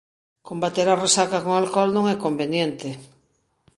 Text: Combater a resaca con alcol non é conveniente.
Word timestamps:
Combater 0.49 0.85
a 0.89 0.99
resaca 1.03 1.39
con 1.43 1.53
alcol 1.61 1.89
non 1.93 2.05
é 2.13 2.15
conveniente. 2.25 2.89